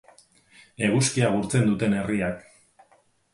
Eguzkia 0.87 1.29
gurtzen 1.35 1.69
duten 1.73 1.95
herriak. 1.99 2.41